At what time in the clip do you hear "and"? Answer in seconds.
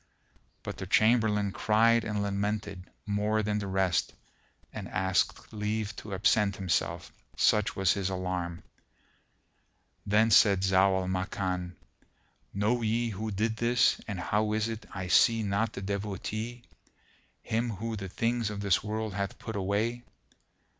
2.03-2.23, 4.73-4.87, 14.07-14.19